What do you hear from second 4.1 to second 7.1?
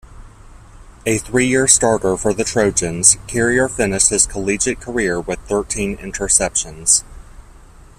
collegiate career with thirteen interceptions.